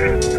Hey, 0.00 0.29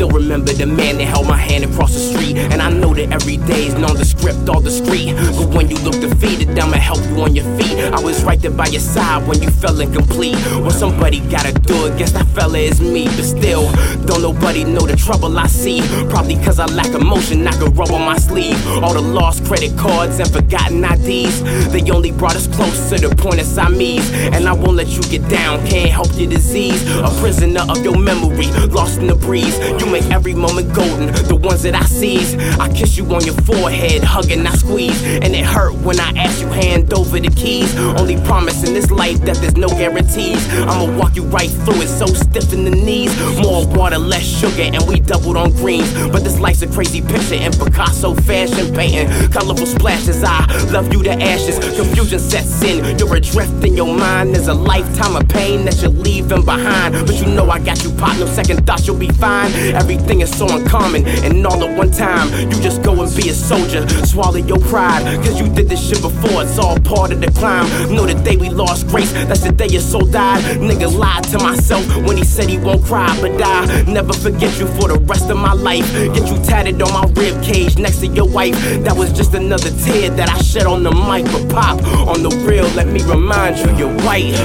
still 0.00 0.18
remember 0.18 0.50
the 0.54 0.64
man 0.64 0.96
that 0.96 1.04
held 1.04 1.28
my 1.28 1.36
hand 1.36 1.62
across 1.62 1.92
the 1.92 1.98
street. 1.98 2.34
And 2.34 2.62
I 2.62 2.70
know 2.70 2.94
that 2.94 3.12
every 3.12 3.36
day 3.36 3.66
is 3.66 3.74
nondescript 3.74 4.48
or 4.48 4.62
discreet. 4.62 5.14
But 5.36 5.48
when 5.54 5.68
you 5.68 5.76
look 5.84 6.00
defeated, 6.00 6.58
I'ma 6.58 6.78
help 6.78 7.04
you 7.10 7.20
on 7.20 7.36
your 7.36 7.44
feet. 7.58 7.76
I 7.92 8.00
was 8.00 8.24
right 8.24 8.40
there 8.40 8.50
by 8.50 8.68
your 8.68 8.80
side 8.80 9.28
when 9.28 9.42
you 9.42 9.50
felt 9.50 9.78
incomplete. 9.78 10.36
When 10.56 10.70
somebody 10.70 11.20
gotta 11.28 11.52
do 11.52 11.84
it, 11.84 11.98
guess 11.98 12.12
that 12.12 12.26
fella 12.28 12.56
is 12.56 12.80
me. 12.80 13.04
But 13.08 13.24
still, 13.24 13.70
don't 14.06 14.22
nobody 14.22 14.64
know 14.64 14.86
the 14.86 14.96
trouble 14.96 15.38
I 15.38 15.48
see. 15.48 15.82
Probably 16.08 16.36
cause 16.36 16.58
I 16.58 16.64
lack 16.64 16.94
emotion, 16.94 17.46
I 17.46 17.52
could 17.58 17.76
rub 17.76 17.90
on 17.90 18.00
my 18.00 18.16
sleeve. 18.16 18.56
All 18.82 18.94
the 18.94 19.02
lost 19.02 19.44
credit 19.44 19.76
cards 19.76 20.18
and 20.18 20.30
forgotten 20.32 20.82
IDs. 20.82 21.42
They 21.72 21.82
only 21.90 22.10
brought 22.10 22.36
us 22.36 22.46
close 22.46 22.88
to 22.88 22.96
the 23.06 23.14
point 23.14 23.38
of 23.38 23.46
Siamese. 23.46 24.10
And 24.32 24.48
I 24.48 24.54
won't 24.54 24.76
let 24.76 24.88
you 24.88 25.02
get 25.02 25.28
down, 25.28 25.60
can't 25.66 25.90
help 25.90 26.08
your 26.16 26.30
disease. 26.30 26.80
A 27.00 27.10
prisoner 27.20 27.64
of 27.68 27.84
your 27.84 27.98
memory, 27.98 28.46
lost 28.68 28.98
in 28.98 29.06
the 29.06 29.14
breeze. 29.14 29.58
You 29.78 29.89
make 29.90 30.04
every 30.10 30.34
moment 30.34 30.72
golden, 30.74 31.06
the 31.28 31.36
ones 31.36 31.62
that 31.62 31.74
I 31.74 31.84
seize. 31.84 32.34
I 32.58 32.72
kiss 32.72 32.96
you 32.96 33.04
on 33.14 33.24
your 33.24 33.34
forehead, 33.42 34.02
hug 34.04 34.30
and 34.30 34.46
I 34.46 34.52
squeeze. 34.52 35.02
And 35.04 35.34
it 35.34 35.44
hurt 35.44 35.74
when 35.74 35.98
I 36.00 36.10
ask 36.16 36.40
you 36.40 36.48
hand 36.48 36.92
over 36.92 37.18
the 37.18 37.30
keys. 37.30 37.76
Only 37.76 38.16
promise 38.22 38.66
in 38.66 38.74
this 38.74 38.90
life 38.90 39.20
that 39.22 39.36
there's 39.36 39.56
no 39.56 39.68
guarantees. 39.68 40.46
I'ma 40.52 40.96
walk 40.96 41.16
you 41.16 41.24
right 41.24 41.50
through 41.50 41.82
it, 41.82 41.88
so 41.88 42.06
stiff 42.06 42.52
in 42.52 42.64
the 42.64 42.70
knees. 42.70 43.14
More 43.40 43.66
water, 43.66 43.98
less 43.98 44.24
sugar, 44.24 44.62
and 44.62 44.86
we 44.86 45.00
doubled 45.00 45.36
on 45.36 45.50
greens. 45.52 45.92
But 46.10 46.24
this 46.24 46.38
life's 46.38 46.62
a 46.62 46.68
crazy 46.68 47.00
picture 47.02 47.34
in 47.34 47.52
Picasso 47.52 48.14
fashion 48.14 48.74
painting. 48.74 49.08
Colorful 49.30 49.66
splashes, 49.66 50.22
I 50.24 50.46
love 50.70 50.92
you 50.92 51.02
to 51.04 51.12
ashes. 51.12 51.58
Confusion 51.76 52.18
sets 52.18 52.62
in, 52.62 52.98
you're 52.98 53.14
adrift 53.16 53.64
in 53.64 53.76
your 53.76 53.94
mind. 53.94 54.34
There's 54.34 54.48
a 54.48 54.54
lifetime 54.54 55.16
of 55.16 55.28
pain 55.28 55.64
that 55.64 55.80
you're 55.82 55.90
leaving 55.90 56.44
behind. 56.44 56.94
But 57.06 57.16
you 57.20 57.26
know 57.26 57.50
I 57.50 57.58
got 57.58 57.82
you, 57.82 57.90
no 57.92 58.26
second 58.26 58.66
thoughts, 58.66 58.86
you'll 58.86 58.96
be 58.96 59.08
fine. 59.08 59.50
Everything 59.80 60.20
is 60.20 60.30
so 60.36 60.46
uncommon, 60.46 61.06
and 61.06 61.46
all 61.46 61.64
at 61.64 61.76
one 61.76 61.90
time. 61.90 62.28
You 62.50 62.60
just 62.60 62.82
go 62.82 62.92
and 63.02 63.16
be 63.16 63.30
a 63.30 63.34
soldier, 63.34 63.88
swallow 64.04 64.36
your 64.36 64.58
pride. 64.58 65.02
Cause 65.24 65.40
you 65.40 65.48
did 65.48 65.70
this 65.70 65.80
shit 65.88 66.02
before, 66.02 66.42
it's 66.42 66.58
all 66.58 66.78
part 66.80 67.12
of 67.12 67.20
the 67.22 67.30
climb. 67.30 67.66
Know 67.94 68.04
the 68.04 68.14
day 68.22 68.36
we 68.36 68.50
lost 68.50 68.88
grace, 68.88 69.10
that's 69.12 69.40
the 69.40 69.52
day 69.52 69.68
your 69.68 69.80
soul 69.80 70.04
died. 70.04 70.44
Nigga 70.60 70.92
lied 70.92 71.24
to 71.32 71.38
myself 71.38 71.84
when 72.06 72.18
he 72.18 72.24
said 72.24 72.48
he 72.50 72.58
won't 72.58 72.84
cry, 72.84 73.08
but 73.22 73.32
I 73.42 73.82
never 73.82 74.12
forget 74.12 74.52
you 74.60 74.66
for 74.76 74.88
the 74.88 74.98
rest 75.06 75.30
of 75.30 75.38
my 75.38 75.54
life. 75.54 75.90
Get 76.14 76.28
you 76.28 76.36
tatted 76.44 76.80
on 76.82 76.92
my 76.92 77.10
rib 77.20 77.42
cage 77.42 77.78
next 77.78 78.00
to 78.00 78.06
your 78.06 78.28
wife. 78.28 78.54
That 78.84 78.96
was 78.96 79.12
just 79.12 79.32
another 79.32 79.70
tear 79.84 80.10
that 80.10 80.28
I 80.28 80.38
shed 80.42 80.66
on 80.66 80.82
the 80.82 80.92
mic, 80.92 81.24
but 81.32 81.48
pop 81.48 81.82
on 82.06 82.22
the 82.22 82.30
real. 82.46 82.68
Let 82.76 82.88
me 82.88 83.02
remind 83.04 83.56
you, 83.58 83.74
you're 83.78 83.96
white. 84.04 84.36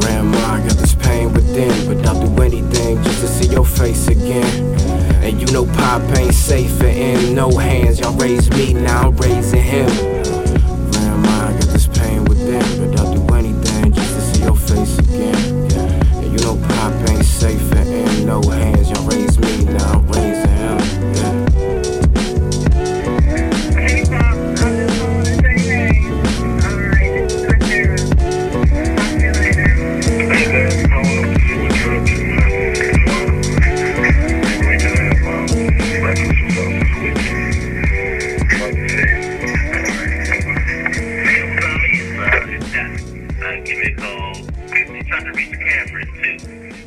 Grandma, 0.00 0.38
I 0.38 0.60
got 0.60 0.76
this 0.78 0.94
pain 0.94 1.32
within, 1.32 1.74
but 1.88 2.06
I'll 2.06 2.24
do 2.24 2.42
anything 2.42 2.77
see 3.38 3.52
your 3.52 3.64
face 3.64 4.08
again. 4.08 4.74
And 5.22 5.40
you 5.40 5.46
know 5.52 5.66
Pop 5.66 6.02
ain't 6.16 6.34
safe 6.34 6.80
in 6.82 7.34
no 7.34 7.50
hands. 7.50 8.00
Y'all 8.00 8.16
raised 8.16 8.52
me, 8.54 8.72
now 8.72 9.08
I'm 9.08 9.16
raising 9.16 9.62
him. 9.62 9.88
Grandma, 10.90 11.28
I 11.28 11.52
got 11.52 11.68
this 11.68 11.86
pain 11.86 12.24
Give 43.68 43.76
me 43.80 43.92
call. 43.92 44.32
To 44.34 45.32
reach 45.32 45.50
Cameron, 45.50 46.08
too. 46.14 46.77